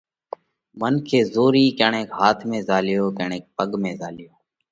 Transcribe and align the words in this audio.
منکي 0.79 1.19
زورِي 1.33 1.65
ڪڻئڪ 1.79 2.09
هاٿ 2.19 2.37
۾ 2.49 2.59
زهاليو، 2.67 3.05
ڪڻئڪ 3.19 3.43
پڳ 3.57 3.69
۾ 3.83 3.91
زهاليو، 3.99 4.31